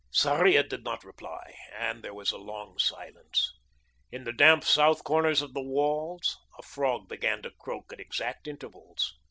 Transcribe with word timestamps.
Sarria 0.09 0.63
did 0.67 0.83
not 0.83 1.03
reply, 1.03 1.55
and 1.77 2.01
there 2.01 2.11
was 2.15 2.31
a 2.31 2.37
long 2.39 2.79
silence. 2.79 3.53
In 4.11 4.23
the 4.23 4.33
damp 4.33 4.63
south 4.63 5.03
corners 5.03 5.43
of 5.43 5.53
the 5.53 5.61
walls 5.61 6.39
a 6.57 6.63
frog 6.63 7.07
began 7.07 7.43
to 7.43 7.51
croak 7.51 7.93
at 7.93 7.99
exact 7.99 8.47
intervals. 8.47 9.13